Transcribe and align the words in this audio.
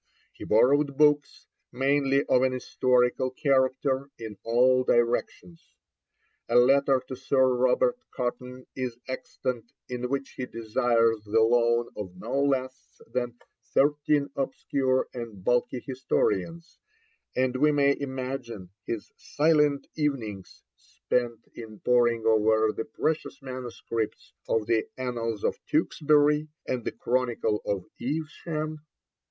He 0.33 0.45
borrowed 0.45 0.97
books, 0.97 1.45
mainly 1.71 2.25
of 2.25 2.41
an 2.41 2.53
historical 2.53 3.29
character, 3.29 4.09
in 4.17 4.35
all 4.43 4.83
directions. 4.83 5.75
A 6.49 6.55
letter 6.55 7.03
to 7.07 7.15
Sir 7.15 7.49
Robert 7.55 7.99
Cotton 8.09 8.65
is 8.75 8.97
extant 9.07 9.73
in 9.89 10.09
which 10.09 10.31
he 10.37 10.47
desires 10.47 11.23
the 11.23 11.41
loan 11.41 11.89
of 11.95 12.15
no 12.15 12.41
less 12.43 12.99
than 13.13 13.37
thirteen 13.75 14.29
obscure 14.35 15.07
and 15.13 15.43
bulky 15.43 15.79
historians, 15.79 16.79
and 17.35 17.57
we 17.57 17.71
may 17.71 17.95
imagine 17.99 18.71
his 18.87 19.11
silent 19.17 19.85
evenings 19.95 20.63
spent 20.77 21.45
in 21.53 21.79
poring 21.79 22.23
over 22.25 22.71
the 22.73 22.85
precious 22.85 23.39
manuscripts 23.43 24.33
of 24.49 24.65
the 24.65 24.83
Annals 24.97 25.43
of 25.43 25.63
Tewkesbury 25.67 26.47
and 26.67 26.83
the 26.85 26.91
Chronicle 26.91 27.61
of 27.67 27.85
Evesham. 28.01 28.79